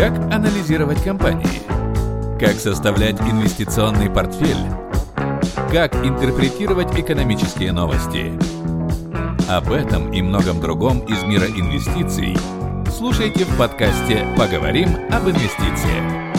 [0.00, 1.60] Как анализировать компании?
[2.40, 4.56] Как составлять инвестиционный портфель?
[5.70, 8.32] Как интерпретировать экономические новости?
[9.46, 12.34] Об этом и многом другом из мира инвестиций
[12.90, 16.29] слушайте в подкасте «Поговорим об инвестициях».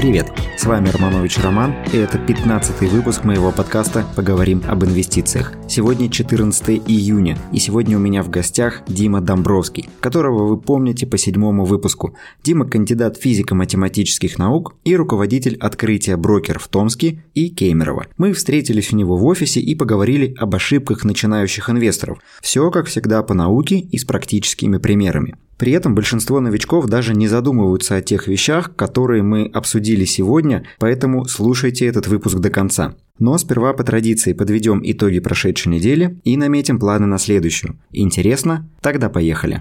[0.00, 0.32] Привет!
[0.56, 5.52] С вами Романович Роман, и это 15 выпуск моего подкаста «Поговорим об инвестициях».
[5.68, 11.18] Сегодня 14 июня, и сегодня у меня в гостях Дима Домбровский, которого вы помните по
[11.18, 12.16] седьмому выпуску.
[12.42, 18.06] Дима– кандидат физико-математических наук и руководитель открытия брокер в Томске и Кемерово.
[18.16, 22.20] Мы встретились у него в офисе и поговорили об ошибках начинающих инвесторов.
[22.40, 25.34] Все, как всегда, по науке и с практическими примерами.
[25.60, 31.26] При этом большинство новичков даже не задумываются о тех вещах, которые мы обсудили сегодня, поэтому
[31.26, 32.94] слушайте этот выпуск до конца.
[33.18, 37.78] Но сперва по традиции подведем итоги прошедшей недели и наметим планы на следующую.
[37.90, 38.70] Интересно?
[38.80, 39.60] Тогда поехали.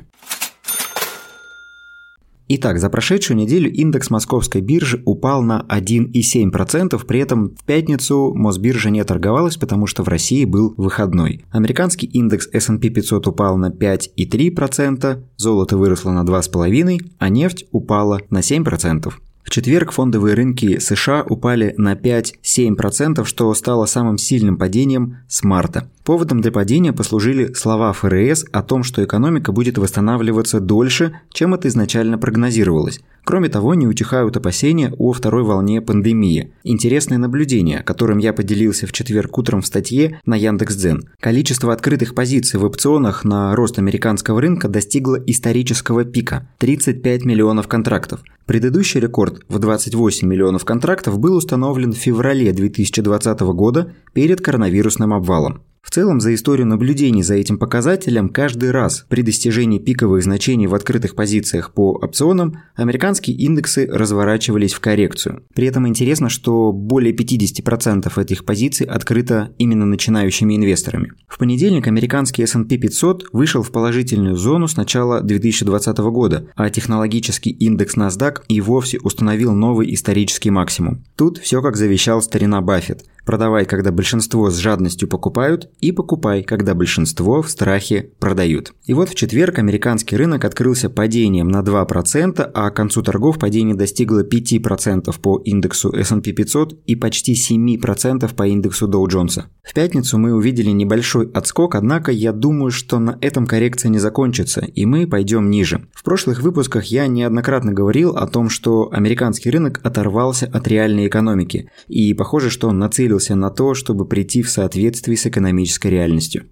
[2.51, 8.89] Итак, за прошедшую неделю индекс московской биржи упал на 1,7%, при этом в пятницу Мосбиржа
[8.89, 11.45] не торговалась, потому что в России был выходной.
[11.51, 18.39] Американский индекс S&P 500 упал на 5,3%, золото выросло на 2,5%, а нефть упала на
[18.39, 19.13] 7%.
[19.49, 25.89] В четверг фондовые рынки США упали на 5-7%, что стало самым сильным падением с марта.
[26.03, 31.67] Поводом для падения послужили слова ФРС о том, что экономика будет восстанавливаться дольше, чем это
[31.67, 33.01] изначально прогнозировалось.
[33.23, 36.53] Кроме того, не утихают опасения о второй волне пандемии.
[36.63, 41.09] Интересное наблюдение, которым я поделился в четверг утром в статье на Яндекс.Дзен.
[41.19, 48.21] Количество открытых позиций в опционах на рост американского рынка достигло исторического пика– 35 миллионов контрактов.
[48.47, 55.61] Предыдущий рекорд в 28 миллионов контрактов был установлен в феврале 2020 года перед коронавирусным обвалом.
[55.81, 60.75] В целом, за историю наблюдений за этим показателем, каждый раз при достижении пиковых значений в
[60.75, 65.43] открытых позициях по опционам, американские индексы разворачивались в коррекцию.
[65.53, 71.13] При этом интересно, что более 50% этих позиций открыто именно начинающими инвесторами.
[71.27, 77.51] В понедельник американский S&P 500 вышел в положительную зону с начала 2020 года, а технологический
[77.51, 81.03] индекс NASDAQ и вовсе установил новый исторический максимум.
[81.15, 86.73] Тут все как завещал старина Баффет– Продавай, когда большинство с жадностью покупают, и покупай, когда
[86.73, 88.73] большинство в страхе продают.
[88.85, 93.75] И вот в четверг американский рынок открылся падением на 2%, а к концу торгов падение
[93.75, 99.43] достигло 5% по индексу S&P 500 и почти 7% по индексу Dow Jones.
[99.63, 104.61] В пятницу мы увидели небольшой отскок, однако я думаю, что на этом коррекция не закончится,
[104.61, 105.87] и мы пойдем ниже.
[105.93, 111.69] В прошлых выпусках я неоднократно говорил о том, что американский рынок оторвался от реальной экономики,
[111.87, 115.25] и похоже, что он нацелился на то, чтобы прийти в соответствии с
[115.59, 116.45] экономической реальностью.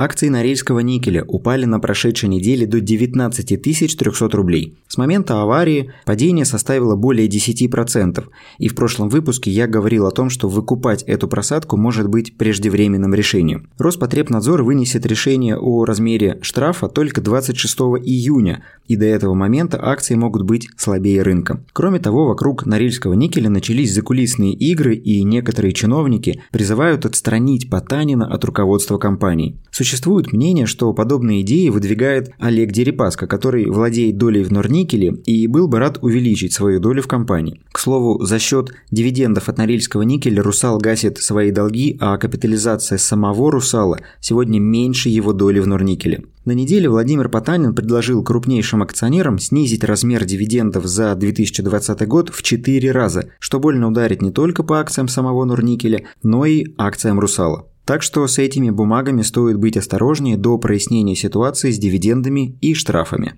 [0.00, 4.78] Акции Норильского никеля упали на прошедшей неделе до 19 300 рублей.
[4.86, 8.24] С момента аварии падение составило более 10%,
[8.58, 13.12] и в прошлом выпуске я говорил о том, что выкупать эту просадку может быть преждевременным
[13.12, 13.70] решением.
[13.78, 20.44] Роспотребнадзор вынесет решение о размере штрафа только 26 июня, и до этого момента акции могут
[20.44, 21.64] быть слабее рынка.
[21.72, 28.44] Кроме того, вокруг Норильского никеля начались закулисные игры, и некоторые чиновники призывают отстранить Потанина от
[28.44, 29.58] руководства компании.
[29.88, 35.66] Существует мнение, что подобные идеи выдвигает Олег Дерипаска, который владеет долей в Норникеле и был
[35.66, 37.62] бы рад увеличить свою долю в компании.
[37.72, 43.50] К слову, за счет дивидендов от Норильского никеля Русал гасит свои долги, а капитализация самого
[43.50, 46.22] Русала сегодня меньше его доли в Норникеле.
[46.44, 52.92] На неделе Владимир Потанин предложил крупнейшим акционерам снизить размер дивидендов за 2020 год в 4
[52.92, 57.67] раза, что больно ударит не только по акциям самого Норникеля, но и акциям Русала.
[57.88, 63.36] Так что с этими бумагами стоит быть осторожнее до прояснения ситуации с дивидендами и штрафами.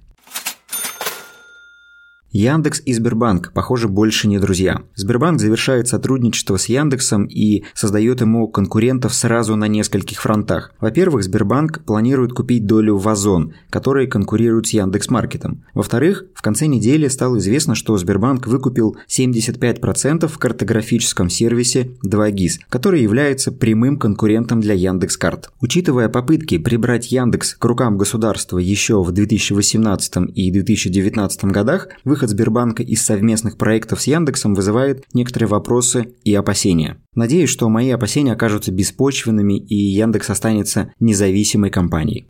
[2.32, 4.82] Яндекс и Сбербанк, похоже, больше не друзья.
[4.94, 10.72] Сбербанк завершает сотрудничество с Яндексом и создает ему конкурентов сразу на нескольких фронтах.
[10.80, 15.65] Во-первых, Сбербанк планирует купить долю в Озон, который конкурирует с Яндекс.Маркетом.
[15.74, 23.03] Во-вторых, в конце недели стало известно, что Сбербанк выкупил 75% в картографическом сервисе 2GIS, который
[23.03, 25.50] является прямым конкурентом для Яндекс.Карт.
[25.60, 32.28] Учитывая попытки прибрать Яндекс к рукам государства еще в 2018 и 2019 годах, выход выход
[32.28, 36.99] Сбербанка из совместных проектов с Яндексом вызывает некоторые вопросы и опасения.
[37.15, 42.28] Надеюсь, что мои опасения окажутся беспочвенными и Яндекс останется независимой компанией.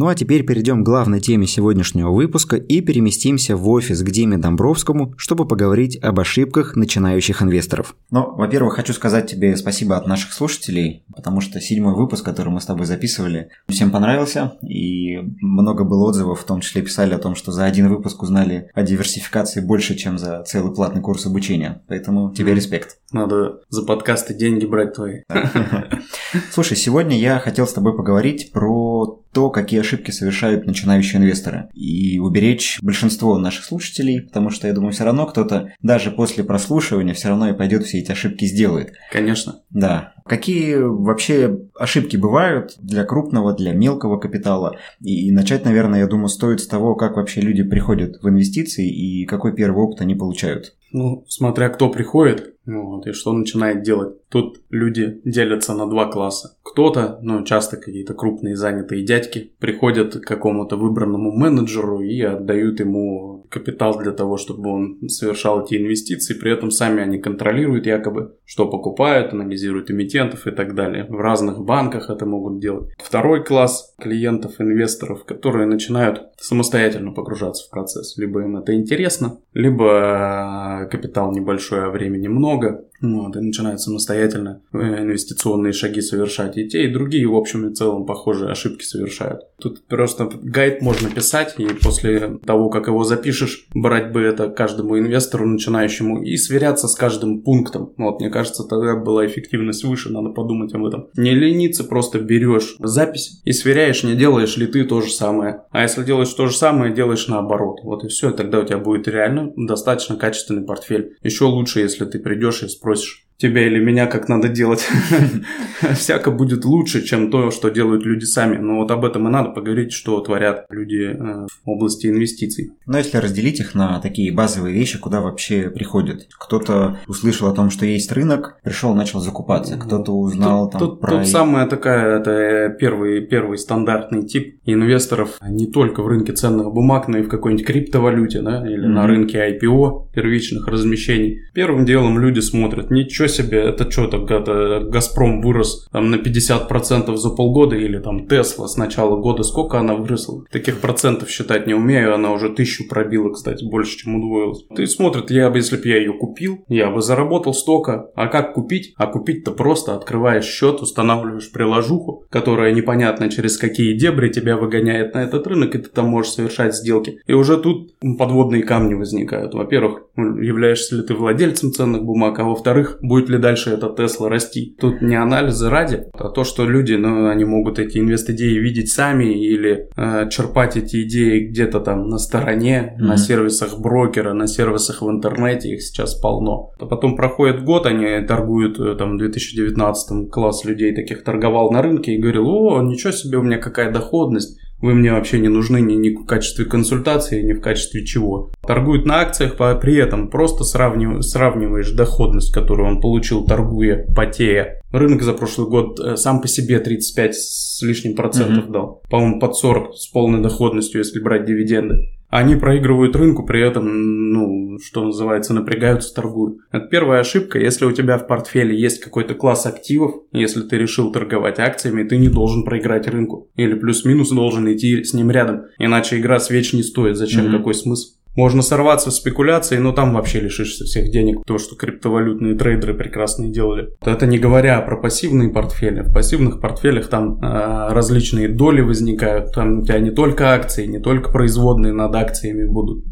[0.00, 4.38] Ну а теперь перейдем к главной теме сегодняшнего выпуска и переместимся в офис к Диме
[4.38, 7.94] Домбровскому, чтобы поговорить об ошибках начинающих инвесторов.
[8.10, 12.62] Ну, во-первых, хочу сказать тебе спасибо от наших слушателей, потому что седьмой выпуск, который мы
[12.62, 17.34] с тобой записывали, всем понравился, и много было отзывов, в том числе писали о том,
[17.34, 21.82] что за один выпуск узнали о диверсификации больше, чем за целый платный курс обучения.
[21.88, 22.96] Поэтому тебе респект.
[23.12, 25.24] Надо за подкасты деньги брать твои.
[26.52, 31.68] Слушай, сегодня я хотел с тобой поговорить про то, какие ошибки совершают начинающие инвесторы.
[31.74, 37.14] И уберечь большинство наших слушателей, потому что я думаю, все равно кто-то даже после прослушивания
[37.14, 38.92] все равно и пойдет все эти ошибки сделает.
[39.12, 39.60] Конечно.
[39.70, 40.14] Да.
[40.26, 44.76] Какие вообще ошибки бывают для крупного, для мелкого капитала?
[45.00, 49.26] И начать, наверное, я думаю, стоит с того, как вообще люди приходят в инвестиции и
[49.26, 50.74] какой первый опыт они получают.
[50.92, 54.26] Ну, смотря кто приходит, вот, и что начинает делать.
[54.28, 56.56] Тут люди делятся на два класса.
[56.62, 63.39] Кто-то, ну, часто какие-то крупные занятые дядьки, приходят к какому-то выбранному менеджеру и отдают ему
[63.50, 66.34] капитал для того, чтобы он совершал эти инвестиции.
[66.34, 71.04] При этом сами они контролируют якобы, что покупают, анализируют эмитентов и так далее.
[71.08, 72.90] В разных банках это могут делать.
[72.98, 78.16] Второй класс клиентов, инвесторов, которые начинают самостоятельно погружаться в процесс.
[78.16, 82.84] Либо им это интересно, либо капитал небольшой, а времени много.
[83.00, 86.58] Вот, и начинают самостоятельно э, инвестиционные шаги совершать.
[86.58, 89.42] И те, и другие, в общем и целом, похожие ошибки совершают.
[89.58, 94.98] Тут просто гайд можно писать, и после того, как его запишешь, брать бы это каждому
[94.98, 97.94] инвестору начинающему и сверяться с каждым пунктом.
[97.96, 101.08] Вот, мне кажется, тогда была эффективность выше, надо подумать об этом.
[101.16, 105.62] Не лениться, просто берешь запись и сверяешь, не делаешь ли ты то же самое.
[105.70, 107.78] А если делаешь то же самое, делаешь наоборот.
[107.82, 111.16] Вот и все, тогда у тебя будет реально достаточно качественный портфель.
[111.22, 114.86] Еще лучше, если ты придешь и спросишь спросишь тебя или меня, как надо делать.
[115.94, 118.58] Всяко будет лучше, чем то, что делают люди сами.
[118.58, 122.72] Но вот об этом и надо поговорить, что творят люди э, в области инвестиций.
[122.86, 126.26] Но если разделить их на такие базовые вещи, куда вообще приходят.
[126.38, 129.76] Кто-то услышал о том, что есть рынок, пришел, начал закупаться.
[129.76, 131.18] Кто-то узнал тут, там тут, про...
[131.18, 137.08] Тут самая такая, это первый, первый стандартный тип инвесторов не только в рынке ценных бумаг,
[137.08, 138.88] но и в какой-нибудь криптовалюте, да, или mm-hmm.
[138.88, 141.40] на рынке IPO, первичных размещений.
[141.54, 147.30] Первым делом люди смотрят, ничего себе, это что это Газпром вырос там на 50% за
[147.30, 150.44] полгода, или там Тесла с начала года, сколько она выросла?
[150.50, 154.64] Таких процентов считать не умею, она уже тысячу пробила, кстати, больше, чем удвоилась.
[154.74, 158.10] Ты смотрит, я бы, если бы я ее купил, я бы заработал столько.
[158.14, 158.94] А как купить?
[158.96, 165.22] А купить-то просто открываешь счет, устанавливаешь приложуху, которая непонятно через какие дебри тебя выгоняет на
[165.22, 167.20] этот рынок, и ты там можешь совершать сделки.
[167.26, 169.54] И уже тут подводные камни возникают.
[169.54, 174.76] Во-первых, являешься ли ты владельцем ценных бумаг, а во-вторых, будет ли дальше эта Тесла расти.
[174.80, 179.24] Тут не анализы ради, а то, что люди, ну, они могут эти инвест-идеи видеть сами
[179.24, 183.04] или э, черпать эти идеи где-то там на стороне, mm-hmm.
[183.04, 186.70] на сервисах брокера, на сервисах в интернете, их сейчас полно.
[186.78, 191.82] А потом проходит год, они торгуют, э, там, в 2019 класс людей таких торговал на
[191.82, 195.80] рынке и говорил, о, ничего себе, у меня какая доходность вы мне вообще не нужны
[195.80, 198.50] ни, ни в качестве консультации, ни в качестве чего.
[198.66, 204.80] Торгует на акциях, при этом просто сравнив, сравниваешь доходность, которую он получил, торгуя, потея.
[204.92, 208.72] Рынок за прошлый год э, сам по себе 35 с лишним процентов mm-hmm.
[208.72, 209.02] дал.
[209.08, 212.08] По-моему, под 40 с полной доходностью, если брать дивиденды.
[212.30, 216.58] Они проигрывают рынку, при этом, ну, что называется, напрягаются, торгуют.
[216.70, 217.58] Это первая ошибка.
[217.58, 222.18] Если у тебя в портфеле есть какой-то класс активов, если ты решил торговать акциями, ты
[222.18, 223.50] не должен проиграть рынку.
[223.56, 225.64] Или плюс-минус должен идти с ним рядом.
[225.78, 227.16] Иначе игра свеч не стоит.
[227.16, 227.46] Зачем?
[227.46, 227.58] Mm-hmm.
[227.58, 228.14] Какой смысл?
[228.36, 231.38] Можно сорваться в спекуляции, но там вообще лишишься всех денег.
[231.46, 233.88] То, что криптовалютные трейдеры прекрасно делали.
[234.04, 236.02] Это не говоря про пассивные портфели.
[236.02, 239.52] В пассивных портфелях там э, различные доли возникают.
[239.52, 243.04] Там у тебя не только акции, не только производные над акциями будут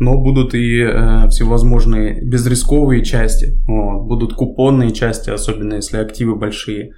[0.00, 6.92] но будут и э, всевозможные безрисковые части, вот, будут купонные части, особенно если активы большие.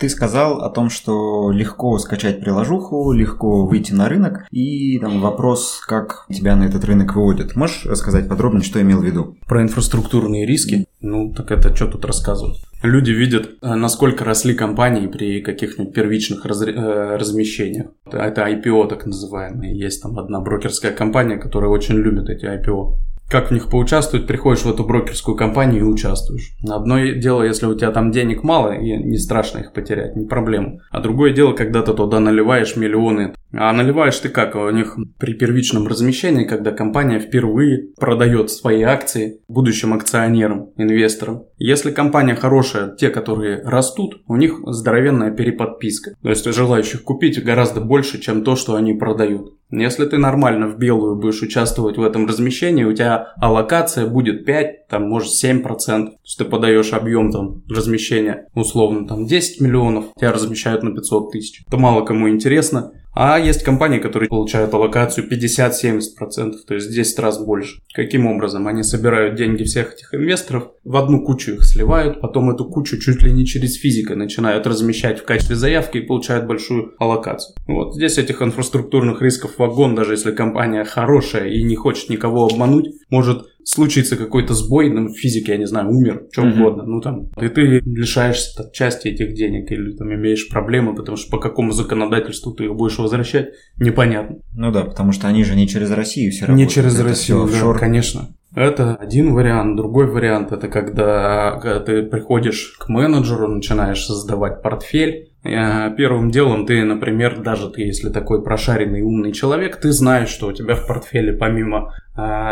[0.00, 5.82] Ты сказал о том, что легко скачать приложуху, легко выйти на рынок, и там вопрос,
[5.86, 7.54] как тебя на этот рынок выводят.
[7.54, 9.36] Можешь рассказать подробнее, что имел в виду?
[9.46, 10.86] Про инфраструктурные риски?
[11.02, 12.62] Ну, так это что тут рассказывать?
[12.82, 16.62] Люди видят, э, насколько росли компании при каких-нибудь первичных раз...
[16.62, 17.88] Э, размещениях.
[18.06, 19.78] Это IPO так называемые.
[19.78, 22.94] Есть там одна брокерская компания, которая очень любит эти IPO
[23.30, 26.50] как в них поучаствовать, приходишь в эту брокерскую компанию и участвуешь.
[26.68, 30.80] Одно дело, если у тебя там денег мало, и не страшно их потерять, не проблема.
[30.90, 33.34] А другое дело, когда ты туда наливаешь миллионы.
[33.52, 34.56] А наливаешь ты как?
[34.56, 41.44] У них при первичном размещении, когда компания впервые продает свои акции будущим акционерам, инвесторам.
[41.62, 46.14] Если компания хорошая, те, которые растут, у них здоровенная переподписка.
[46.22, 49.58] То есть желающих купить гораздо больше, чем то, что они продают.
[49.70, 54.88] Если ты нормально в белую будешь участвовать в этом размещении, у тебя аллокация будет 5,
[54.88, 55.62] там, может, 7%.
[55.62, 61.30] То есть ты подаешь объем там размещения, условно, там 10 миллионов, тебя размещают на 500
[61.30, 61.62] тысяч.
[61.68, 62.92] Это мало кому интересно.
[63.12, 67.80] А есть компании, которые получают аллокацию 50-70%, то есть 10 раз больше.
[67.92, 68.68] Каким образом?
[68.68, 73.22] Они собирают деньги всех этих инвесторов, в одну кучу их сливают, потом эту кучу чуть
[73.22, 77.56] ли не через физика начинают размещать в качестве заявки и получают большую аллокацию.
[77.66, 82.90] Вот здесь этих инфраструктурных рисков вагон, даже если компания хорошая и не хочет никого обмануть,
[83.10, 86.52] может случится какой-то сбой, ну, в физике, я не знаю, умер, что mm-hmm.
[86.52, 91.16] угодно, ну там, и ты лишаешься там, части этих денег или там имеешь проблемы, потому
[91.16, 94.38] что по какому законодательству ты их будешь возвращать, непонятно.
[94.54, 96.68] Ну да, потому что они же не через Россию все работают.
[96.68, 98.28] Не через это Россию, да, конечно.
[98.54, 99.76] Это один вариант.
[99.76, 105.30] Другой вариант это когда, когда ты приходишь к менеджеру, начинаешь создавать портфель.
[105.44, 110.48] Э, первым делом ты, например, даже ты, если такой прошаренный умный человек, ты знаешь, что
[110.48, 111.94] у тебя в портфеле помимо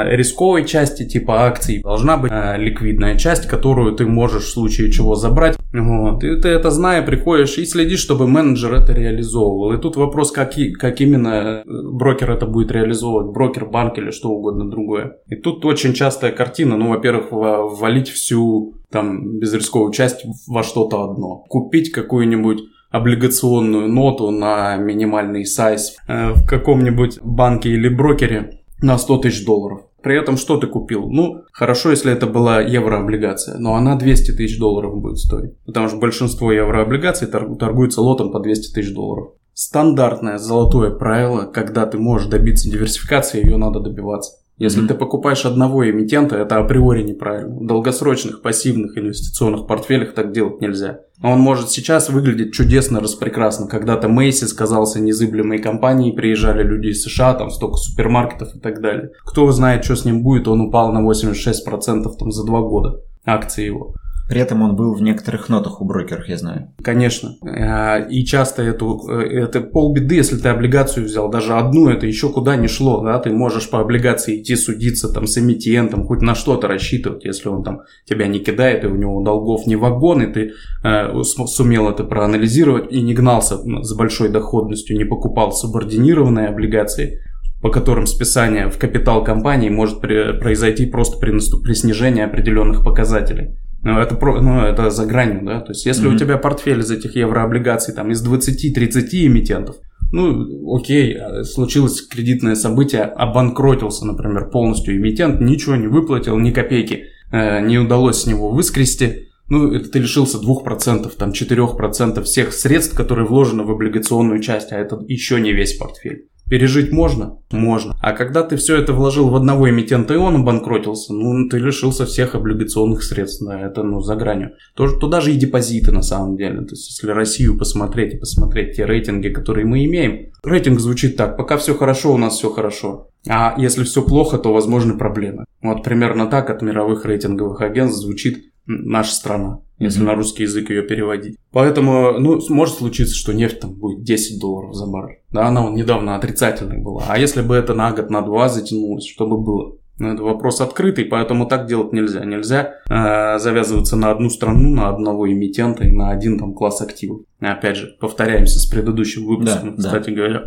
[0.04, 5.14] рисковой части типа акций должна быть э, ликвидная часть, которую ты можешь в случае чего
[5.14, 5.56] забрать.
[5.72, 6.24] Вот.
[6.24, 9.72] И ты это зная, приходишь и следишь, чтобы менеджер это реализовывал.
[9.72, 13.32] И тут вопрос, как, и, как именно брокер это будет реализовывать.
[13.32, 15.16] Брокер, банк или что угодно другое.
[15.28, 16.76] И тут очень частая картина.
[16.76, 21.44] Ну, во-первых, валить всю там безрисковую часть во что-то одно.
[21.48, 29.18] Купить какую-нибудь облигационную ноту на минимальный сайз э, в каком-нибудь банке или брокере на 100
[29.18, 29.82] тысяч долларов.
[30.02, 31.08] При этом что ты купил?
[31.08, 35.58] Ну, хорошо, если это была еврооблигация, но она 200 тысяч долларов будет стоить.
[35.66, 39.32] Потому что большинство еврооблигаций торгуются лотом по 200 тысяч долларов.
[39.54, 44.37] Стандартное золотое правило, когда ты можешь добиться диверсификации, ее надо добиваться.
[44.58, 44.88] Если mm-hmm.
[44.88, 47.56] ты покупаешь одного эмитента, это априори неправильно.
[47.56, 51.00] В долгосрочных пассивных инвестиционных портфелях так делать нельзя.
[51.22, 53.68] Он может сейчас выглядеть чудесно, распрекрасно.
[53.68, 59.10] Когда-то Мейси сказался незыблемой компанией, приезжали люди из США, там столько супермаркетов и так далее.
[59.24, 63.64] Кто знает, что с ним будет, он упал на 86% там за два года акции
[63.64, 63.94] его.
[64.28, 66.74] При этом он был в некоторых нотах у брокеров, я знаю.
[66.82, 67.36] Конечно.
[67.42, 72.28] А, и часто эту, э, это полбеды, если ты облигацию взял, даже одну, это еще
[72.28, 76.34] куда не шло, да, ты можешь по облигации идти судиться там с эмитентом, хоть на
[76.34, 80.32] что-то рассчитывать, если он там тебя не кидает, и у него долгов не вагон, и
[80.32, 80.52] ты
[80.84, 87.20] э, сумел это проанализировать и не гнался с большой доходностью, не покупал субординированные облигации,
[87.62, 93.56] по которым списание в капитал компании может произойти просто при, при снижении определенных показателей.
[93.82, 95.60] Ну, это, про, ну, это за гранью, да.
[95.60, 96.14] То есть, если mm-hmm.
[96.14, 99.76] у тебя портфель из этих еврооблигаций там из 20-30 эмитентов,
[100.10, 107.60] ну, окей, случилось кредитное событие, обанкротился, например, полностью эмитент, ничего не выплатил, ни копейки э,
[107.60, 113.26] не удалось с него выскрести, ну, это ты лишился 2%, там, 4% всех средств, которые
[113.26, 116.28] вложены в облигационную часть, а это еще не весь портфель.
[116.48, 117.38] Пережить можно?
[117.50, 117.96] Можно.
[118.00, 122.06] А когда ты все это вложил в одного эмитента, и он обанкротился, ну, ты лишился
[122.06, 123.44] всех облигационных средств.
[123.44, 124.52] Да, это, ну, за гранью.
[124.74, 126.60] Тоже, туда же и депозиты, на самом деле.
[126.62, 131.36] То есть, если Россию посмотреть и посмотреть те рейтинги, которые мы имеем, рейтинг звучит так,
[131.36, 133.08] пока все хорошо, у нас все хорошо.
[133.28, 135.44] А если все плохо, то возможны проблемы.
[135.62, 140.06] Вот примерно так от мировых рейтинговых агентств звучит наша страна, если mm-hmm.
[140.06, 141.36] на русский язык ее переводить.
[141.52, 145.18] Поэтому, ну, может случиться, что нефть там будет 10 долларов за баррель.
[145.30, 147.04] Да, она недавно отрицательной была.
[147.08, 149.76] А если бы это на год, на два затянулось, что бы было?
[149.98, 152.24] Ну, это вопрос открытый, поэтому так делать нельзя.
[152.24, 157.22] Нельзя э, завязываться на одну страну, на одного эмитента и на один там класс активов.
[157.40, 160.16] Опять же, повторяемся с предыдущим выпуском, да, кстати да.
[160.16, 160.42] говоря.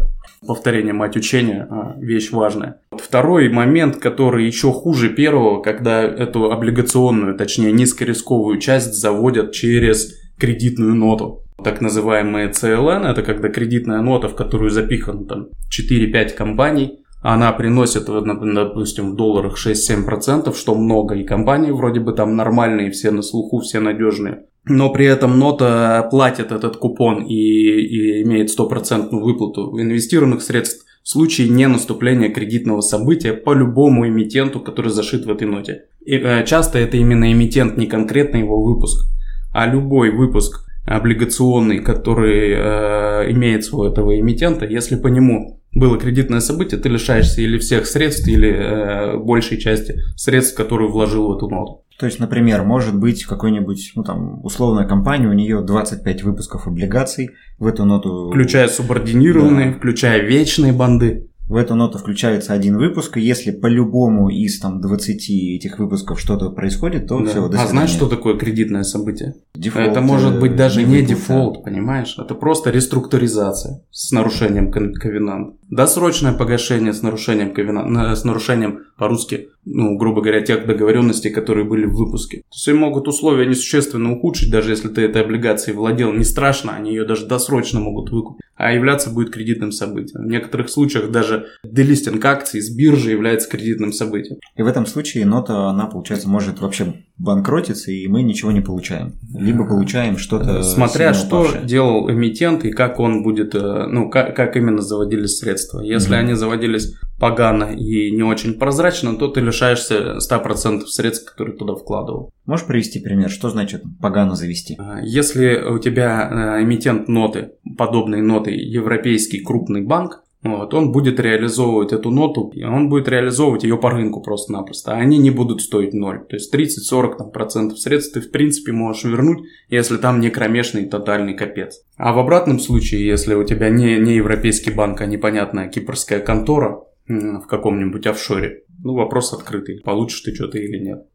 [0.46, 1.67] Повторение мать учения–
[1.98, 2.79] вещь важная.
[2.91, 10.96] Второй момент, который еще хуже первого, когда эту облигационную, точнее низкорисковую часть заводят через кредитную
[10.96, 11.43] ноту.
[11.63, 18.06] Так называемые CLN– это когда кредитная нота, в которую запихано там 4-5 компаний, она приносит,
[18.06, 23.60] допустим, в долларах 6-7%, что много, и компании вроде бы там нормальные, все на слуху,
[23.60, 24.46] все надежные.
[24.66, 31.10] Но при этом нота платит этот купон и, и имеет стопроцентную выплату инвестированных средств в
[31.10, 35.86] случае не наступления кредитного события по любому эмитенту, который зашит в этой ноте.
[36.06, 39.08] И, э, часто это именно эмитент, не конкретно его выпуск,
[39.51, 46.40] а любой выпуск облигационный, который э, имеет у этого эмитента, если по нему было кредитное
[46.42, 51.50] событие, ты лишаешься или всех средств, или э, большей части средств, которые вложил в эту
[51.50, 51.84] ноту.
[51.98, 57.30] То есть, например, может быть какой-нибудь, ну там, условная компания, у нее 25 выпусков облигаций
[57.60, 58.30] в эту ноту.
[58.32, 59.78] Включая субординированные, да.
[59.78, 61.28] включая вечные банды.
[61.48, 66.18] В эту ноту включается один выпуск, и если по любому из там 20 этих выпусков
[66.20, 67.25] что-то происходит, то Да.
[67.25, 69.34] все, до а знаешь, что такое кредитное событие?
[69.54, 71.10] Дефолт, это может быть э, даже не выплата.
[71.10, 72.16] дефолт, понимаешь?
[72.18, 75.58] Это просто реструктуризация с нарушением кон- ковенанта.
[75.72, 81.86] Досрочное погашение с нарушением ковенанта, с нарушением по-русски, ну, грубо говоря, тех договоренностей, которые были
[81.86, 82.40] в выпуске.
[82.50, 86.92] То есть могут условия несущественно ухудшить, даже если ты этой облигацией владел, не страшно, они
[86.92, 90.25] ее даже досрочно могут выкупить, а являться будет кредитным событием.
[90.25, 94.40] В некоторых случаях даже делистинг акций с биржи является кредитным событием.
[94.58, 99.13] И в этом случае нота, она, получается, может вообще банкротиться, и мы ничего не получаем.
[99.34, 101.66] Либо получаем что-то Смотря что упавшее.
[101.66, 105.61] делал эмитент и как он будет, э, ну, как, как именно заводились средства.
[105.82, 106.20] Если Мгм.
[106.25, 112.32] они заводились погано и не очень прозрачно, то ты лишаешься 100% средств, которые туда вкладывал.
[112.48, 114.75] Можешь привести пример, что значит погано завести?
[114.80, 121.20] А, Если у тебя э, эмитент ноты, подобной ноты, европейский крупный банк, вот, он будет
[121.20, 125.62] реализовывать эту ноту, и он будет реализовывать ее по рынку просто-напросто, а они не будут
[125.62, 126.26] стоить ноль.
[126.28, 130.86] То есть 30-40 там, процентов средств ты в принципе можешь вернуть, если там не кромешный
[130.86, 131.82] тотальный капец.
[131.96, 136.82] А в обратном случае, если у тебя не, не европейский банк, а непонятная кипрская контора
[137.08, 141.06] в каком-нибудь офшоре, ну, вопрос открытый, получишь ты что-то или нет.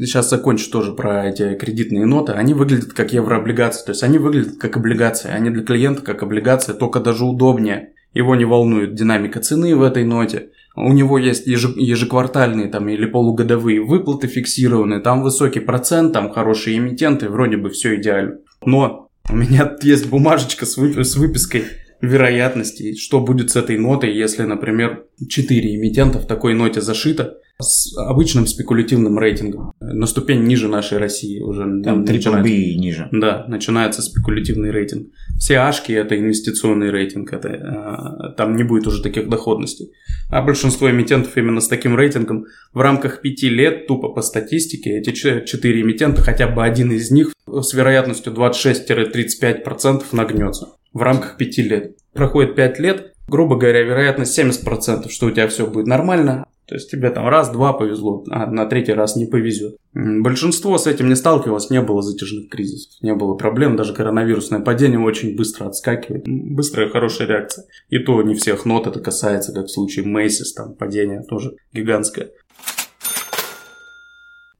[0.00, 2.32] Сейчас закончу тоже про эти кредитные ноты.
[2.32, 5.30] Они выглядят как еврооблигации, то есть они выглядят как облигации.
[5.30, 7.91] Они для клиента как облигация, только даже удобнее.
[8.14, 10.50] Его не волнует динамика цены в этой ноте.
[10.74, 16.78] У него есть еже- ежеквартальные там, или полугодовые выплаты фиксированные, там высокий процент, там хорошие
[16.78, 18.38] эмитенты, вроде бы все идеально.
[18.64, 21.64] Но у меня есть бумажечка с, с выпиской
[22.02, 27.96] вероятностей, что будет с этой нотой, если, например, 4 эмитента в такой ноте зашито с
[27.96, 29.72] обычным спекулятивным рейтингом.
[29.80, 32.50] На ступень ниже нашей России уже Там начинается.
[32.52, 33.08] ниже.
[33.12, 35.10] Да, начинается спекулятивный рейтинг.
[35.38, 39.92] Все ашки это инвестиционный рейтинг, это, э, там не будет уже таких доходностей.
[40.28, 45.10] А большинство эмитентов именно с таким рейтингом в рамках пяти лет, тупо по статистике, эти
[45.12, 51.62] че- четыре эмитента, хотя бы один из них с вероятностью 26-35% нагнется в рамках пяти
[51.62, 51.96] лет.
[52.12, 56.90] Проходит 5 лет, грубо говоря, вероятность 70%, что у тебя все будет нормально, то есть
[56.90, 59.76] тебе там раз-два повезло, а на третий раз не повезет.
[59.92, 65.00] Большинство с этим не сталкивалось, не было затяжных кризисов, не было проблем, даже коронавирусное падение
[65.00, 66.24] очень быстро отскакивает.
[66.26, 67.66] Быстрая хорошая реакция.
[67.88, 72.30] И то не всех нот это касается, как в случае Мейсис, там падение тоже гигантское.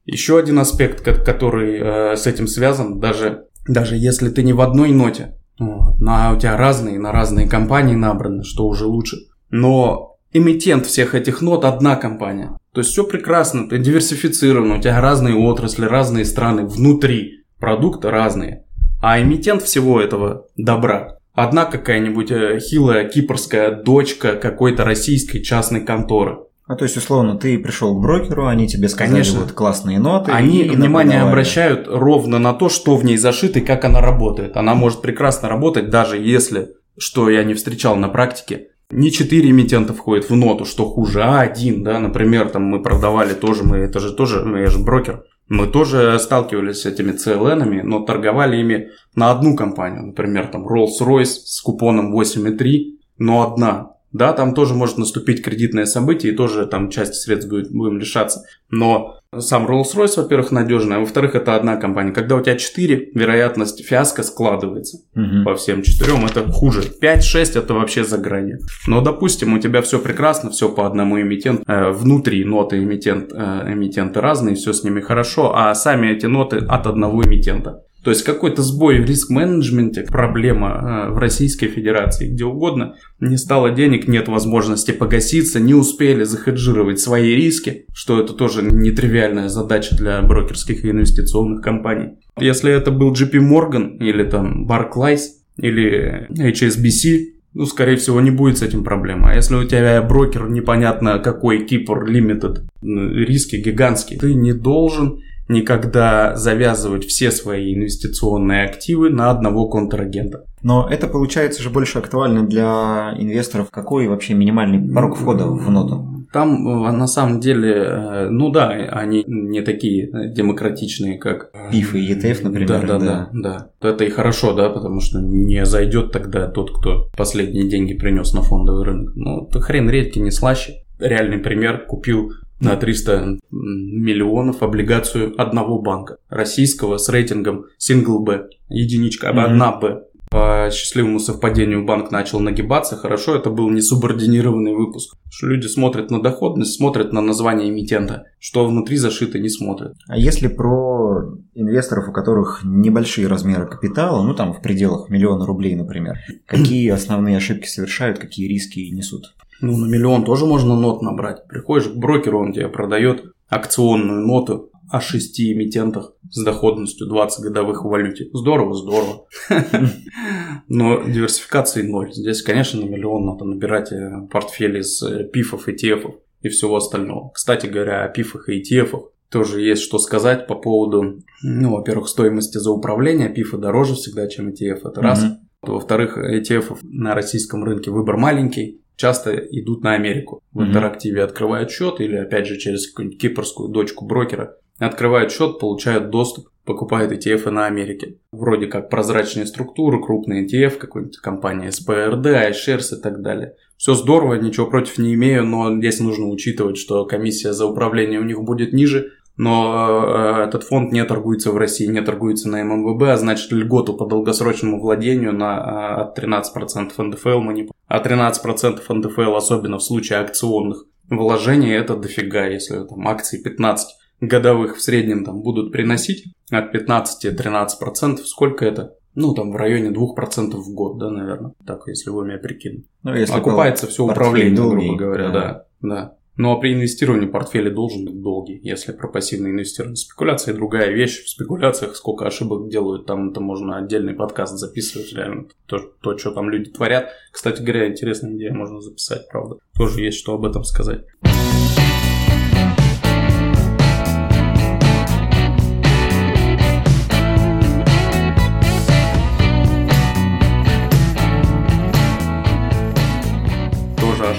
[0.04, 4.60] Еще один аспект, ко- который э, с этим связан, даже, даже если ты не в
[4.60, 9.16] одной ноте, вот, на, у тебя разные, на разные компании набраны, что уже лучше.
[9.50, 12.56] Но эмитент всех этих нот одна компания.
[12.72, 18.64] То есть все прекрасно, ты диверсифицирован, у тебя разные отрасли, разные страны, внутри продукта разные.
[19.02, 26.38] А эмитент всего этого добра одна какая-нибудь э, хилая кипрская дочка какой-то российской частной конторы.
[26.72, 29.40] А то есть, условно, ты пришел к брокеру, они тебе сказали Конечно.
[29.40, 30.32] вот классные ноты.
[30.32, 31.28] Они внимание напродавали.
[31.28, 34.56] обращают ровно на то, что в ней зашито и как она работает.
[34.56, 39.92] Она может прекрасно работать, даже если, что я не встречал на практике, не 4 эмитента
[39.92, 44.00] входит в ноту, что хуже, а один, да, например, там мы продавали тоже, мы, это
[44.00, 48.88] же тоже, ну, я же брокер, мы тоже сталкивались с этими CLN, но торговали ими
[49.14, 53.91] на одну компанию, например, там Rolls-Royce с купоном 8,3, но одна.
[54.12, 58.44] Да, там тоже может наступить кредитное событие, и тоже там часть средств будет, будем лишаться.
[58.70, 62.12] Но сам Rolls-Royce, во-первых, надежный, а во-вторых, это одна компания.
[62.12, 65.44] Когда у тебя 4, вероятность фиаско складывается Мгм.
[65.44, 66.82] по всем четырем, это хуже.
[67.00, 68.58] 5-6 это вообще за гранью.
[68.86, 73.72] Но, допустим, у тебя все прекрасно, все по одному эмитенту, э, внутри ноты эмитент, э,
[73.72, 77.82] эмитенты разные, все с ними хорошо, а сами эти ноты от одного эмитента.
[78.02, 83.70] То есть какой-то сбой в риск-менеджменте, проблема э, в Российской Федерации, где угодно, не стало
[83.70, 90.20] денег, нет возможности погаситься, не успели захеджировать свои риски, что это тоже нетривиальная задача для
[90.22, 92.16] брокерских и инвестиционных компаний.
[92.38, 95.20] Если это был JP Morgan или там Barclays
[95.58, 99.24] или HSBC, ну, скорее всего, не будет с этим проблем.
[99.26, 106.36] А если у тебя брокер непонятно какой, Кипр, м, риски гигантские, ты не должен никогда
[106.36, 110.44] завязывать все свои инвестиционные активы на одного контрагента.
[110.62, 113.70] Но это получается же больше актуально для инвесторов.
[113.70, 116.26] Какой вообще минимальный порог входа в ноту?
[116.32, 121.94] Там э, на самом деле, э, ну да, они не такие э, демократичные, как ПИФ
[121.94, 122.68] и ETF, например.
[122.68, 123.88] Да, да, да, да.
[123.88, 128.42] Это и хорошо, да, потому что не зайдет тогда тот, кто последние деньги принес на
[128.42, 129.12] фондовый рынок.
[129.14, 130.84] Ну, хрен редкий, не слаще.
[130.98, 131.84] Реальный пример.
[131.86, 136.16] Купил на 300 миллионов облигацию одного банка.
[136.28, 138.48] Российского с рейтингом single B.
[138.68, 139.38] Единичка, Мгм.
[139.44, 140.02] одна B.
[140.32, 142.96] По счастливому совпадению банк начал нагибаться.
[142.96, 145.14] Хорошо, это был не субординированный выпуск.
[145.30, 148.24] Что люди смотрят на доходность, смотрят на название эмитента.
[148.38, 149.94] Что внутри зашито, не смотрят.
[150.08, 155.74] А если про инвесторов, у которых небольшие размеры капитала, ну там в пределах миллиона рублей,
[155.74, 156.16] например,
[156.46, 159.34] какие основные ошибки совершают, какие риски несут?
[159.60, 161.46] Ну, на миллион тоже можно нот набрать.
[161.46, 167.82] Приходишь к брокеру, он тебе продает акционную ноту о шести эмитентах с доходностью 20 годовых
[167.82, 168.28] в валюте.
[168.34, 169.26] Здорово, здорово.
[170.68, 172.12] Но диверсификации ноль.
[172.12, 177.30] Здесь, конечно, на миллион надо набирать э, портфели из э, пифов, ETF и всего остального.
[177.30, 182.58] Кстати говоря, о пифах и ETF тоже есть что сказать по поводу, ну, во-первых, стоимости
[182.58, 183.30] за управление.
[183.30, 185.24] Пифы дороже всегда, чем ETF, это раз.
[185.62, 190.42] Во-вторых, ETF на российском рынке выбор маленький часто идут на Америку.
[190.52, 196.10] В интерактиве открывают счет или, опять же, через какую-нибудь кипрскую дочку брокера открывают счет, получают
[196.10, 198.18] доступ, покупают ETF на Америке.
[198.32, 203.54] Вроде как прозрачные структуры, крупный ETF, какой-нибудь компания SPRD, iShares и так далее.
[203.76, 208.24] Все здорово, ничего против не имею, но здесь нужно учитывать, что комиссия за управление у
[208.24, 213.02] них будет ниже, но э, этот фонд не торгуется в России, не торгуется на ММВБ,
[213.04, 218.80] а значит льготу по долгосрочному владению на э, от 13% НДФЛ мы не А 13%
[218.88, 225.24] НДФЛ, особенно в случае акционных вложений, это дофига, если там акции 15 годовых в среднем
[225.24, 228.94] там будут приносить от 15-13%, сколько это?
[229.14, 231.52] Ну, там в районе 2% в год, да, наверное.
[231.66, 232.86] Так, если в уме прикинуть.
[233.02, 235.32] Ну, если Окупается все управление, грубо говоря, да.
[235.32, 235.66] да.
[235.82, 236.16] да.
[236.36, 239.96] Ну а при инвестировании портфель должен быть долгий, если про пассивное инвестирование.
[239.96, 241.24] Спекуляция другая вещь.
[241.24, 245.48] В спекуляциях сколько ошибок делают, там это можно отдельный подкаст записывать, реально.
[245.66, 247.10] То, то что там люди творят.
[247.32, 249.56] Кстати говоря, интересная идея можно записать, правда.
[249.76, 251.04] Тоже есть что об этом сказать.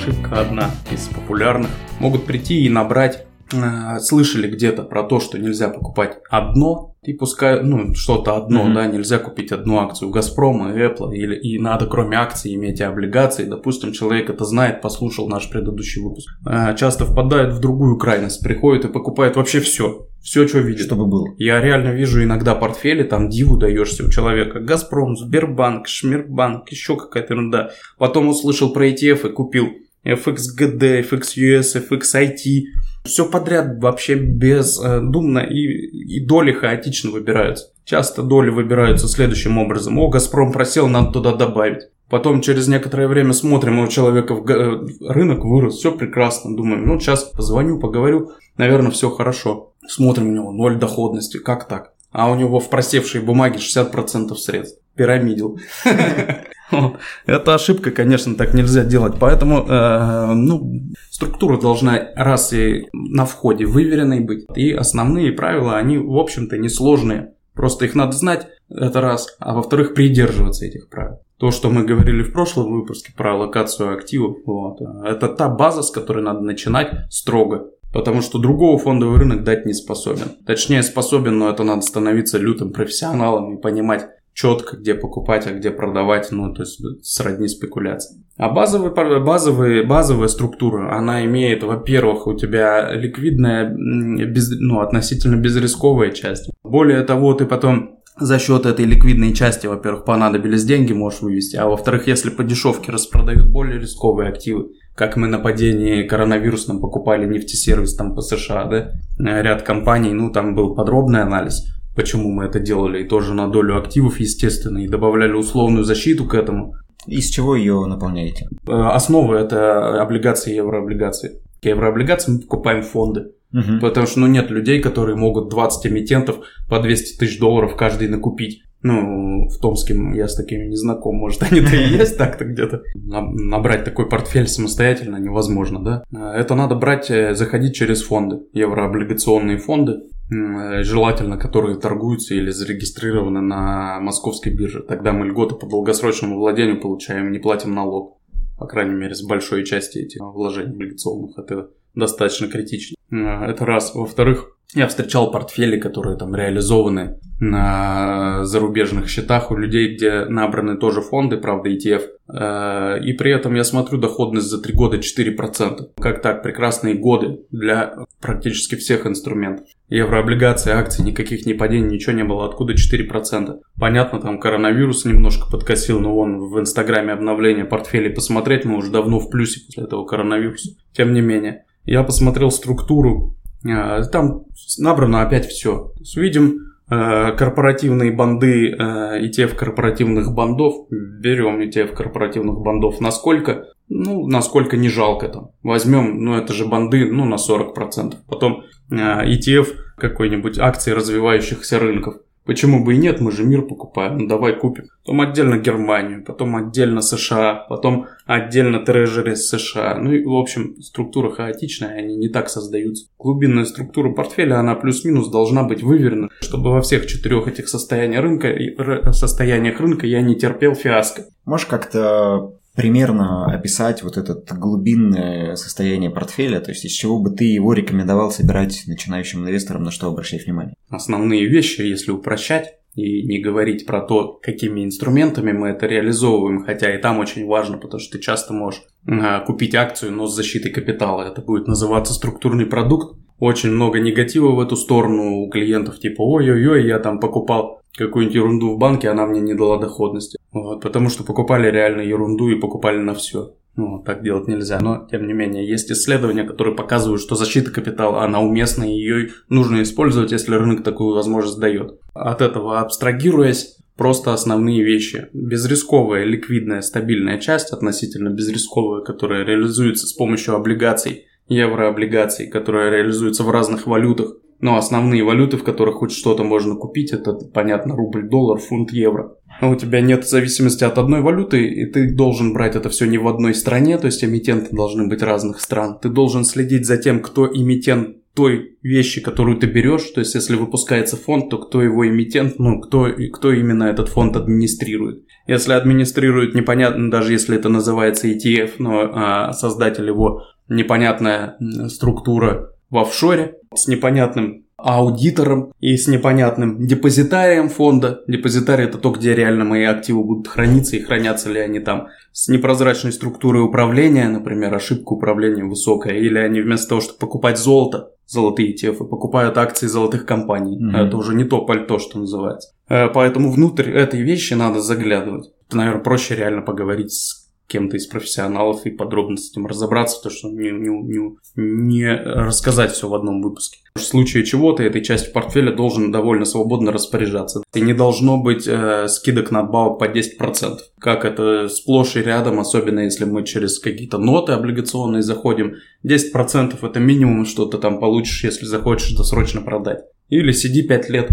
[0.03, 1.69] Ошибка одна из популярных.
[1.99, 7.63] Могут прийти и набрать э, слышали где-то про то, что нельзя покупать одно, и пускай,
[7.63, 8.73] ну, что-то одно, mm-hmm.
[8.73, 13.45] да, нельзя купить одну акцию Газпрома, Apple, или, и надо кроме акций иметь и облигации.
[13.45, 16.29] Допустим, человек это знает, послушал наш предыдущий выпуск.
[16.45, 20.07] Э, часто впадает в другую крайность, приходит и покупает вообще все.
[20.21, 20.85] Все, что видит.
[20.85, 21.27] Чтобы было.
[21.37, 24.61] Я реально вижу иногда портфели, там диву даешься у человека.
[24.61, 27.71] Газпром, Сбербанк, Шмирбанк, еще какая-то ерунда.
[27.97, 29.67] Потом услышал про ETF и купил.
[30.05, 32.63] FXGD, FXUS, FXIT.
[33.05, 37.67] Все подряд вообще бездумно и, и доли хаотично выбираются.
[37.85, 39.99] Часто доли выбираются следующим образом.
[39.99, 41.89] О, Газпром просел, надо туда добавить.
[42.09, 46.55] Потом через некоторое время смотрим, у человека в э, рынок вырос, все прекрасно.
[46.55, 49.73] Думаем, ну сейчас позвоню, поговорю, наверное, все хорошо.
[49.87, 51.93] Смотрим, у него ноль доходности, как так?
[52.11, 54.79] А у него в просевшей бумаге 60% средств.
[54.95, 55.59] Пирамидил.
[57.25, 59.15] Это ошибка, конечно, так нельзя делать.
[59.19, 64.45] Поэтому э, ну, структура должна раз и на входе выверенной быть.
[64.55, 67.33] И основные правила, они, в общем-то, несложные.
[67.53, 69.35] Просто их надо знать, это раз.
[69.39, 71.19] А во-вторых, придерживаться этих правил.
[71.37, 75.91] То, что мы говорили в прошлом выпуске про локацию активов, вот, это та база, с
[75.91, 77.69] которой надо начинать строго.
[77.91, 80.31] Потому что другого фондовый рынок дать не способен.
[80.47, 85.71] Точнее способен, но это надо становиться лютым профессионалом и понимать, четко, где покупать, а где
[85.71, 88.23] продавать, ну, то есть сродни спекуляции.
[88.37, 96.11] А базовая, базовая, базовая структура, она имеет, во-первых, у тебя ликвидная, без, ну, относительно безрисковая
[96.11, 96.49] часть.
[96.63, 101.67] Более того, ты потом за счет этой ликвидной части, во-первых, понадобились деньги, можешь вывести, а
[101.67, 107.95] во-вторых, если по дешевке распродают более рисковые активы, как мы на падении коронавирусном покупали нефтесервис
[107.95, 111.65] там по США, да, ряд компаний, ну, там был подробный анализ,
[111.95, 116.33] почему мы это делали, и тоже на долю активов, естественно, и добавляли условную защиту к
[116.33, 116.75] этому.
[117.07, 118.47] Из чего ее наполняете?
[118.67, 121.41] Э, основа это облигации, еврооблигации.
[121.61, 123.31] К еврооблигациям мы покупаем фонды.
[123.53, 123.79] Угу.
[123.81, 128.63] Потому что ну, нет людей, которые могут 20 эмитентов по 200 тысяч долларов каждый накупить.
[128.81, 132.81] Ну, в Томске я с такими не знаком, может, они-то и есть так-то где-то.
[132.95, 136.03] Набрать такой портфель самостоятельно невозможно, да?
[136.13, 140.01] Э, это надо брать, э, заходить через фонды, еврооблигационные фонды.
[140.31, 144.81] Э, желательно, которые торгуются или зарегистрированы на московской бирже.
[144.81, 148.17] Тогда мы льготы по долгосрочному владению получаем, не платим налог.
[148.57, 151.37] По крайней мере, с большой части этих вложений облигационных.
[151.37, 152.95] Это достаточно критично.
[153.11, 153.93] Э, это раз.
[153.93, 161.01] Во-вторых, Я встречал портфели, которые там реализованы на зарубежных счетах у людей, где набраны тоже
[161.01, 162.03] фонды, правда, ETF.
[162.33, 165.89] Э, и при этом я смотрю доходность за 3 года 4%.
[165.99, 166.41] Как так?
[166.41, 169.67] Прекрасные годы для практически всех инструментов.
[169.89, 172.45] Еврооблигации, акции, никаких не падений, ничего не было.
[172.45, 173.59] Откуда 4%?
[173.79, 179.19] Понятно, там коронавирус немножко подкосил, но вон в Инстаграме обновление портфелей посмотреть, мы уже давно
[179.19, 180.71] в плюсе после этого коронавируса.
[180.93, 184.45] Тем не менее, я посмотрел структуру там
[184.77, 185.93] набрано опять все.
[186.15, 190.87] Видим э, корпоративные банды, э, ETF корпоративных бандов.
[190.89, 192.99] Берем ETF корпоративных бандов.
[192.99, 193.65] Насколько?
[193.89, 195.51] Ну, насколько не жалко там.
[195.61, 198.15] Возьмем, ну это же банды, ну на 40%.
[198.27, 202.15] Потом э, ETF какой-нибудь акции развивающихся рынков.
[202.45, 204.85] Почему бы и нет, мы же мир покупаем, ну давай купим.
[205.03, 209.97] Потом отдельно Германию, потом отдельно США, потом отдельно трежери США.
[209.97, 213.07] Ну и, в общем, структура хаотичная, они не так создаются.
[213.17, 219.13] Глубинная структура портфеля, она плюс-минус должна быть выверена, чтобы во всех четырех этих состояниях рынка,
[219.13, 221.25] состояниях рынка я не терпел фиаско.
[221.45, 227.45] Можешь как-то примерно описать вот это глубинное состояние портфеля, то есть из чего бы ты
[227.45, 230.75] его рекомендовал собирать начинающим инвесторам, на что обращать внимание?
[230.89, 236.93] Основные вещи, если упрощать, и не говорить про то, какими инструментами мы это реализовываем, хотя
[236.93, 240.69] и там очень важно, потому что ты часто можешь э, купить акцию, но с защитой
[240.69, 241.23] капитала.
[241.23, 243.17] Это будет называться структурный продукт.
[243.39, 248.75] Очень много негатива в эту сторону у клиентов, типа ой-ой-ой, я там покупал какую-нибудь ерунду
[248.75, 250.37] в банке, она мне не дала доходности.
[250.53, 253.55] Вот, потому что покупали реально ерунду и покупали на все.
[253.75, 254.79] Ну, так делать нельзя.
[254.79, 259.29] Но, тем не менее, есть исследования, которые показывают, что защита капитала, она уместна, и ее
[259.49, 261.99] нужно использовать, если рынок такую возможность дает.
[262.13, 265.27] От этого абстрагируясь, просто основные вещи.
[265.33, 273.49] Безрисковая, ликвидная, стабильная часть, относительно безрисковая, которая реализуется с помощью облигаций, еврооблигаций, которая реализуется в
[273.49, 274.35] разных валютах.
[274.59, 279.35] Но основные валюты, в которых хоть что-то можно купить, это, понятно, рубль, доллар, фунт, евро.
[279.69, 283.27] У тебя нет зависимости от одной валюты, и ты должен брать это все не в
[283.27, 285.99] одной стране, то есть эмитенты должны быть разных стран.
[286.01, 290.55] Ты должен следить за тем, кто эмитент той вещи, которую ты берешь, то есть если
[290.55, 295.23] выпускается фонд, то кто его эмитент, ну, кто, кто именно этот фонд администрирует.
[295.45, 301.57] Если администрирует непонятно, даже если это называется ETF, но а, создатель его непонятная
[301.89, 308.21] структура в офшоре с непонятным аудитором и с непонятным депозитарием фонда.
[308.27, 312.07] Депозитарий это то, где реально мои активы будут храниться и хранятся ли они там.
[312.33, 318.09] С непрозрачной структурой управления, например, ошибка управления высокая, или они вместо того, чтобы покупать золото,
[318.27, 320.77] золотые ETF, покупают акции золотых компаний.
[320.77, 321.07] Mm-hmm.
[321.07, 322.69] Это уже не то пальто, что называется.
[322.89, 325.51] Э, поэтому внутрь этой вещи надо заглядывать.
[325.71, 330.49] Наверное, проще реально поговорить с кем-то из профессионалов и подробно с этим разобраться, то что
[330.49, 333.79] не, не, не, не рассказать все в одном выпуске.
[333.95, 337.63] В случае чего ты этой частью портфеля должен довольно свободно распоряжаться.
[337.73, 340.77] И не должно быть э, скидок на надбавок по 10%.
[340.99, 345.75] Как это сплошь и рядом, особенно если мы через какие-то ноты облигационные заходим.
[346.05, 349.99] 10% это минимум, что ты там получишь, если захочешь досрочно продать.
[350.29, 351.29] Или сиди 5 лет.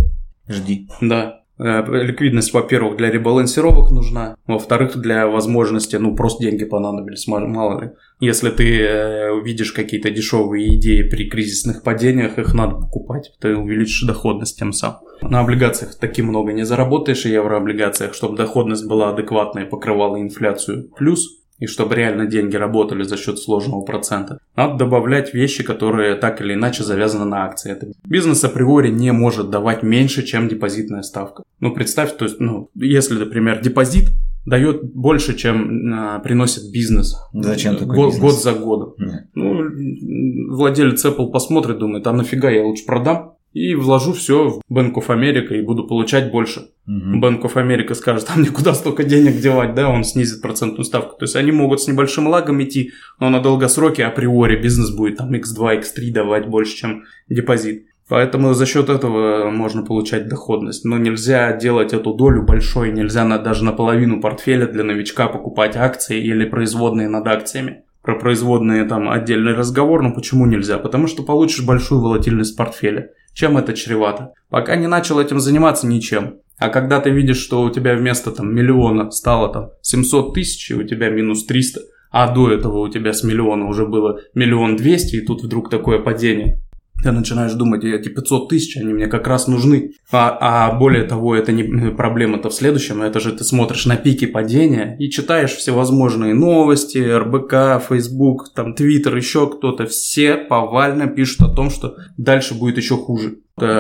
[0.48, 0.88] Жди.
[1.00, 7.90] Да, ликвидность, во-первых, для ребалансировок нужна, во-вторых, для возможности, ну, просто деньги понадобились, мало ли.
[8.20, 14.06] Если ты э, видишь какие-то дешевые идеи при кризисных падениях, их надо покупать, ты увеличишь
[14.06, 15.00] доходность тем самым.
[15.22, 20.90] На облигациях таки много не заработаешь, и еврооблигациях, чтобы доходность была адекватная и покрывала инфляцию.
[20.96, 26.40] Плюс и чтобы реально деньги работали за счет сложного процента, надо добавлять вещи, которые так
[26.40, 27.70] или иначе завязаны на акции.
[27.70, 31.44] Это бизнес априори не может давать меньше, чем депозитная ставка.
[31.60, 34.08] Ну, представь, то есть, ну, если, например, депозит
[34.46, 37.14] дает больше, чем а, приносит бизнес.
[37.32, 38.22] Зачем такой год, бизнес?
[38.22, 38.94] год за годом.
[38.98, 39.26] Нет.
[39.34, 44.94] Ну, владелец Apple посмотрит, думает, а нафига я лучше продам, и вложу все в Bank
[44.94, 46.68] of America и буду получать больше.
[46.86, 47.20] Угу.
[47.20, 51.16] Bank of America скажет, а мне куда столько денег девать, да, он снизит процентную ставку.
[51.16, 55.32] То есть они могут с небольшим лагом идти, но на долгосроке априори бизнес будет там
[55.32, 57.86] x2, x3 давать больше, чем депозит.
[58.08, 60.84] Поэтому за счет этого можно получать доходность.
[60.84, 66.20] Но нельзя делать эту долю большой, нельзя на, даже наполовину портфеля для новичка покупать акции
[66.20, 67.84] или производные над акциями.
[68.02, 70.78] Про производные там отдельный разговор, но почему нельзя?
[70.78, 73.10] Потому что получишь большую волатильность портфеля.
[73.34, 74.32] Чем это чревато?
[74.48, 76.40] Пока не начал этим заниматься ничем.
[76.58, 80.74] А когда ты видишь, что у тебя вместо там миллиона стало там 700 тысяч, и
[80.74, 85.16] у тебя минус 300, а до этого у тебя с миллиона уже было миллион двести,
[85.16, 86.60] и тут вдруг такое падение.
[87.02, 89.92] Ты начинаешь думать, эти 500 тысяч, они мне как раз нужны.
[90.10, 94.26] А, а более того, это не проблема-то в следующем, это же ты смотришь на пики
[94.26, 99.86] падения и читаешь всевозможные новости, РБК, Facebook, там, Твиттер, еще кто-то.
[99.86, 103.38] Все повально пишут о том, что дальше будет еще хуже.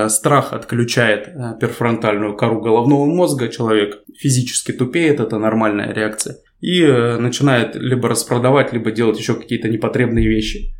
[0.08, 6.36] Страх отключает э, перфронтальную кору головного мозга, человек физически тупеет, это нормальная реакция.
[6.60, 10.74] И э, начинает либо распродавать, либо делать еще какие-то непотребные вещи.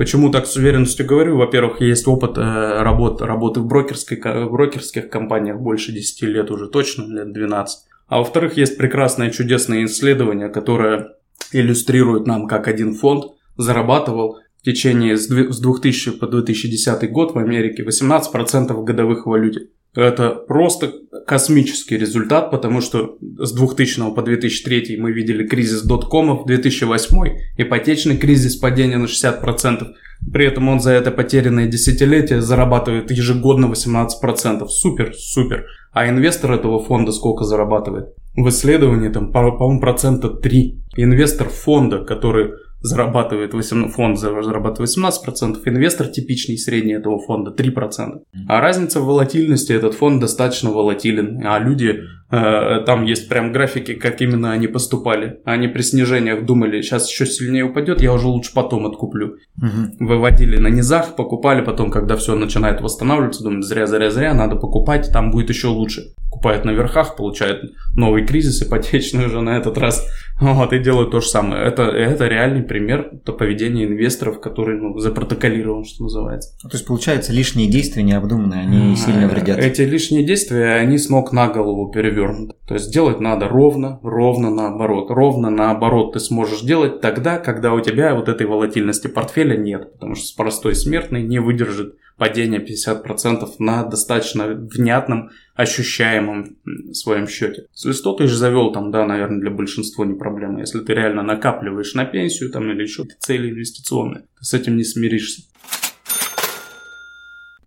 [0.00, 1.36] Почему так с уверенностью говорю?
[1.36, 6.68] Во-первых, есть опыт э, работ, работы в, брокерской, в брокерских компаниях больше 10 лет уже
[6.70, 7.84] точно, лет 12.
[8.08, 11.16] А во-вторых, есть прекрасное чудесное исследование, которое
[11.52, 13.26] иллюстрирует нам, как один фонд
[13.58, 19.68] зарабатывал в течение с 2000 по 2010 год в Америке 18% в годовых валюте.
[19.94, 20.92] Это просто
[21.26, 28.56] космический результат, потому что с 2000 по 2003 мы видели кризис доткомов, 2008 ипотечный кризис,
[28.56, 29.86] падение на 60%.
[30.32, 34.66] При этом он за это потерянное десятилетие зарабатывает ежегодно 18%.
[34.68, 35.66] Супер, супер.
[35.92, 38.14] А инвестор этого фонда сколько зарабатывает?
[38.36, 40.78] В исследовании там, по-моему, процента 3.
[40.96, 48.20] Инвестор фонда, который зарабатывает 8, фонд зарабатывает 18%, инвестор типичный средний этого фонда 3%.
[48.48, 53.94] А разница в волатильности, этот фонд достаточно волатилен, а люди, э, там есть прям графики,
[53.94, 55.40] как именно они поступали.
[55.44, 59.36] Они при снижениях думали, сейчас еще сильнее упадет, я уже лучше потом откуплю.
[59.58, 60.06] Угу.
[60.06, 65.10] Выводили на низах, покупали, потом, когда все начинает восстанавливаться, думают, зря, зря, зря, надо покупать,
[65.12, 66.14] там будет еще лучше.
[66.40, 70.06] Купают на верхах, получают новый кризис ипотечный уже на этот раз
[70.40, 71.64] вот, и делают то же самое.
[71.64, 76.56] Это, это реальный пример то поведения инвесторов, который ну, запротоколирован, что называется.
[76.62, 79.58] То есть, получается, лишние действия необдуманные, они а, сильно вредят.
[79.58, 82.54] Эти лишние действия, они с ног на голову перевернуты.
[82.66, 85.10] То есть, делать надо ровно, ровно наоборот.
[85.10, 89.92] Ровно наоборот ты сможешь делать тогда, когда у тебя вот этой волатильности портфеля нет.
[89.92, 96.58] Потому что простой смертный не выдержит падение 50% на достаточно внятном, ощущаемом
[96.92, 97.64] своем счете.
[97.72, 100.60] С листотой же завел там, да, наверное, для большинства не проблема.
[100.60, 104.84] Если ты реально накапливаешь на пенсию там или еще цели инвестиционные, ты с этим не
[104.84, 105.44] смиришься.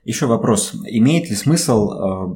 [0.05, 0.73] Еще вопрос.
[0.85, 1.95] Имеет ли смысл э,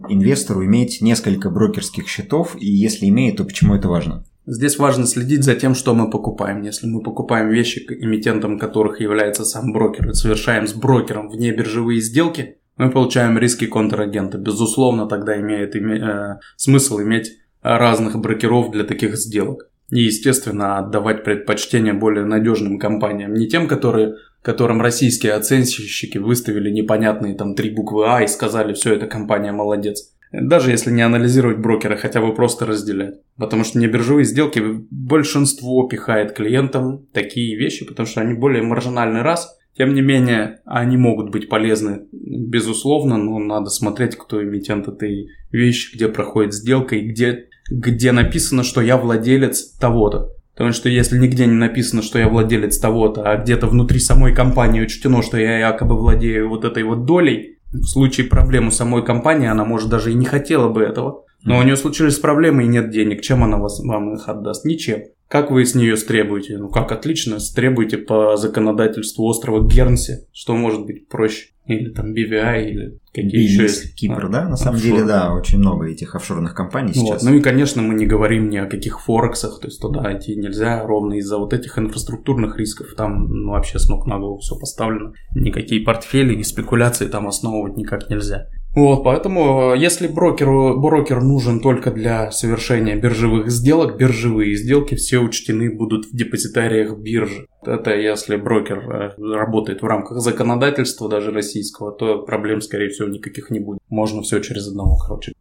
[0.10, 2.56] инвестору иметь несколько брокерских счетов?
[2.60, 4.26] И если имеет, то почему это важно?
[4.50, 6.62] Здесь важно следить за тем, что мы покупаем.
[6.62, 12.00] Если мы покупаем вещи, эмитентом которых является сам брокер, и совершаем с брокером вне биржевые
[12.00, 14.38] сделки, мы получаем риски контрагента.
[14.38, 19.70] Безусловно, тогда имеет име, э, смысл иметь разных брокеров для таких сделок.
[19.90, 23.34] И, естественно, отдавать предпочтение более надежным компаниям.
[23.34, 28.96] Не тем, которые, которым российские оценщики выставили непонятные там три буквы А и сказали, все,
[28.96, 30.14] эта компания молодец.
[30.32, 33.16] Даже если не анализировать брокера, хотя бы просто разделять.
[33.38, 34.62] Потому что не биржевые сделки
[34.92, 39.58] большинство пихает клиентам такие вещи, потому что они более маржинальный раз.
[39.78, 45.96] Тем не менее, они могут быть полезны, безусловно, но надо смотреть, кто эмитент этой вещи,
[45.96, 50.32] где проходит сделка и где, где написано, что я владелец того-то.
[50.54, 54.82] Потому что если нигде не написано, что я владелец того-то, а где-то внутри самой компании
[54.82, 59.48] учтено, что я якобы владею вот этой вот долей, в случае проблем у самой компании
[59.48, 61.26] она, может, даже и не хотела бы этого.
[61.44, 63.22] Но у нее случились проблемы и нет денег.
[63.22, 64.66] Чем она вас, вам их отдаст?
[64.66, 65.04] Ничем.
[65.28, 66.58] Как вы с нее стребуете?
[66.58, 71.48] Ну как, отлично, стребуете по законодательству острова Гернси, что может быть проще.
[71.66, 73.94] Или там BVI, или какие еще есть.
[73.96, 74.48] Кипр, да?
[74.48, 77.24] На самом деле, да, очень много этих офшорных компаний сейчас.
[77.24, 77.30] Вот.
[77.30, 80.82] Ну и, конечно, мы не говорим ни о каких форексах, то есть туда идти нельзя
[80.86, 82.94] ровно из-за вот этих инфраструктурных рисков.
[82.96, 85.12] Там ну, вообще с ног на голову все поставлено.
[85.36, 88.48] Никакие портфели и спекуляции там основывать никак нельзя.
[88.78, 95.18] Вот, поэтому э, если брокеру, брокер нужен только для совершения биржевых сделок, биржевые сделки все
[95.18, 97.48] учтены будут в депозитариях биржи.
[97.66, 103.50] Это если брокер э, работает в рамках законодательства, даже российского, то проблем, скорее всего, никаких
[103.50, 103.80] не будет.
[103.90, 105.34] Можно все через одного, короче.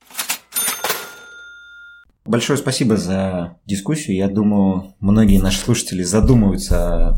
[2.24, 4.16] Большое спасибо за дискуссию.
[4.16, 7.16] Я думаю, многие наши слушатели задумываются о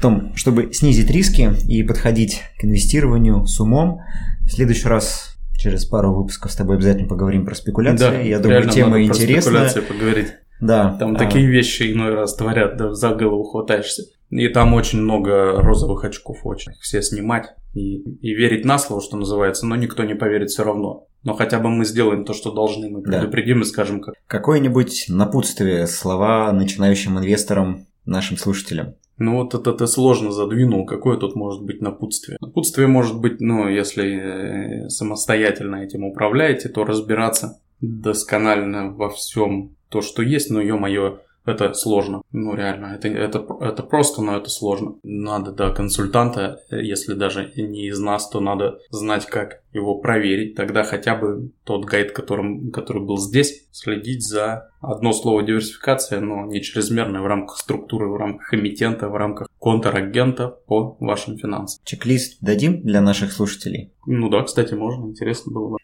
[0.00, 4.00] том, чтобы снизить риски и подходить к инвестированию с умом.
[4.46, 5.31] В следующий раз
[5.62, 8.04] через пару выпусков с тобой обязательно поговорим про спекуляции.
[8.04, 9.70] Да, Я думаю, тема интересная.
[9.70, 10.34] Про поговорить.
[10.60, 10.96] Да.
[10.98, 11.18] Там а...
[11.18, 14.04] такие вещи иной раз творят, да, за голову хватаешься.
[14.30, 16.72] И там очень много розовых очков, очень.
[16.80, 21.06] Все снимать и, и верить на слово, что называется, но никто не поверит все равно.
[21.22, 23.62] Но хотя бы мы сделаем то, что должны, мы предупредим да.
[23.62, 24.14] и скажем как.
[24.26, 28.94] Какое-нибудь напутствие, слова начинающим инвесторам, нашим слушателям?
[29.22, 30.84] Ну вот это ты сложно задвинул.
[30.84, 32.38] Какое тут может быть напутствие?
[32.40, 40.00] Напутствие может быть, ну, если э, самостоятельно этим управляете, то разбираться досконально во всем то,
[40.00, 42.22] что есть, но, ё-моё, это сложно.
[42.32, 44.96] Ну, реально, это, это, это просто, но это сложно.
[45.02, 50.54] Надо, да, консультанта, если даже не из нас, то надо знать, как его проверить.
[50.54, 56.46] Тогда хотя бы тот гайд, которым, который был здесь, следить за одно слово диверсификация, но
[56.46, 61.80] не чрезмерная в рамках структуры, в рамках эмитента, в рамках контрагента по вашим финансам.
[61.84, 63.92] Чек-лист дадим для наших слушателей?
[64.06, 65.76] Ну да, кстати, можно, интересно было бы.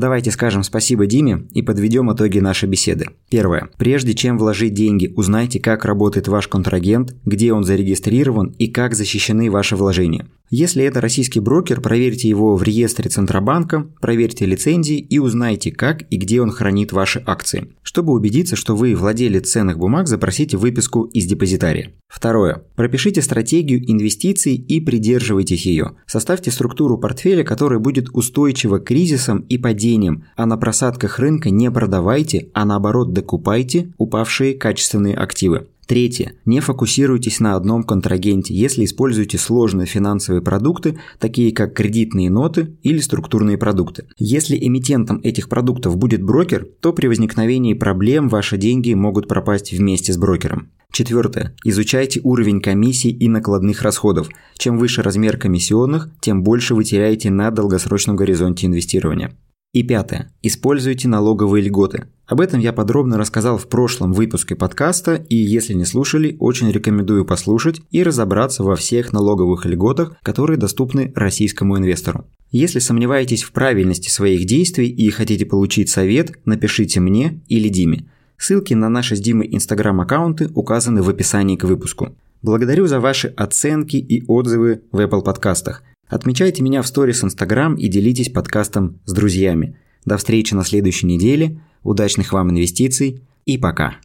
[0.00, 3.08] Давайте скажем спасибо Диме и подведем итоги нашей беседы.
[3.28, 3.68] Первое.
[3.76, 9.50] Прежде чем вложить деньги, узнайте, как работает ваш контрагент, где он зарегистрирован и как защищены
[9.50, 10.26] ваши вложения.
[10.52, 16.16] Если это российский брокер, проверьте его в реестре Центробанка, проверьте лицензии и узнайте, как и
[16.16, 17.68] где он хранит ваши акции.
[17.84, 21.92] Чтобы убедиться, что вы владелец ценных бумаг, запросите выписку из депозитария.
[22.08, 22.64] Второе.
[22.74, 25.92] Пропишите стратегию инвестиций и придерживайтесь ее.
[26.06, 31.70] Составьте структуру портфеля, которая будет устойчива к кризисам и падениям, а на просадках рынка не
[31.70, 35.68] продавайте, а наоборот докупайте упавшие качественные активы.
[35.90, 36.34] Третье.
[36.44, 43.00] Не фокусируйтесь на одном контрагенте, если используете сложные финансовые продукты, такие как кредитные ноты или
[43.00, 44.04] структурные продукты.
[44.16, 50.12] Если эмитентом этих продуктов будет брокер, то при возникновении проблем ваши деньги могут пропасть вместе
[50.12, 50.68] с брокером.
[50.92, 51.56] Четвертое.
[51.64, 54.28] Изучайте уровень комиссий и накладных расходов.
[54.58, 59.36] Чем выше размер комиссионных, тем больше вы теряете на долгосрочном горизонте инвестирования.
[59.72, 60.32] И пятое.
[60.42, 62.08] Используйте налоговые льготы.
[62.26, 67.24] Об этом я подробно рассказал в прошлом выпуске подкаста, и если не слушали, очень рекомендую
[67.24, 72.24] послушать и разобраться во всех налоговых льготах, которые доступны российскому инвестору.
[72.50, 78.06] Если сомневаетесь в правильности своих действий и хотите получить совет, напишите мне или Диме.
[78.36, 82.16] Ссылки на наши с Димой инстаграм-аккаунты указаны в описании к выпуску.
[82.42, 85.84] Благодарю за ваши оценки и отзывы в Apple подкастах.
[86.10, 89.76] Отмечайте меня в сторис Инстаграм и делитесь подкастом с друзьями.
[90.04, 93.96] До встречи на следующей неделе, удачных вам инвестиций и пока!